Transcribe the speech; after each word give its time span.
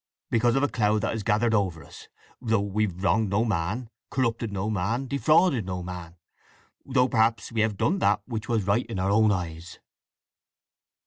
"Because 0.31 0.55
of 0.55 0.63
a 0.63 0.67
cloud 0.67 1.01
that 1.01 1.11
has 1.11 1.21
gathered 1.21 1.53
over 1.53 1.83
us; 1.83 2.07
though 2.41 2.59
'we 2.59 2.85
have 2.87 3.03
wronged 3.03 3.29
no 3.29 3.45
man, 3.45 3.91
corrupted 4.09 4.51
no 4.51 4.67
man, 4.67 5.05
defrauded 5.05 5.67
no 5.67 5.83
man!' 5.83 6.15
Though 6.83 7.07
perhaps 7.07 7.51
we 7.51 7.61
have 7.61 7.77
'done 7.77 7.99
that 7.99 8.23
which 8.25 8.49
was 8.49 8.65
right 8.65 8.87
in 8.87 8.97
our 8.97 9.11
own 9.11 9.31
eyes. 9.31 9.77